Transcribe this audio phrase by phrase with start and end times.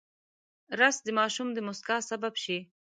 [0.79, 2.59] رس د ماشوم د موسکا سبب شي